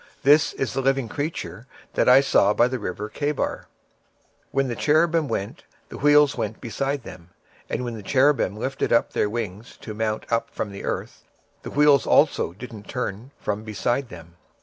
This 0.23 0.53
is 0.53 0.73
the 0.73 0.81
living 0.81 1.07
creature 1.07 1.67
that 1.93 2.09
I 2.09 2.21
saw 2.21 2.55
by 2.55 2.67
the 2.67 2.79
river 2.79 3.05
of 3.05 3.13
Chebar. 3.13 3.65
26:010:016 3.65 3.65
And 3.65 3.65
when 4.49 4.67
the 4.67 4.75
cherubims 4.75 5.29
went, 5.29 5.63
the 5.89 5.97
wheels 5.99 6.35
went 6.35 6.59
by 6.79 6.97
them: 6.97 7.29
and 7.69 7.85
when 7.85 7.93
the 7.93 8.01
cherubims 8.01 8.57
lifted 8.57 8.91
up 8.91 9.13
their 9.13 9.29
wings 9.29 9.77
to 9.81 9.93
mount 9.93 10.25
up 10.31 10.49
from 10.49 10.71
the 10.71 10.85
earth, 10.85 11.25
the 11.61 11.69
same 11.69 11.77
wheels 11.77 12.07
also 12.07 12.51
turned 12.87 13.15
not 13.25 13.31
from 13.41 13.63
beside 13.63 14.09
them. 14.09 14.37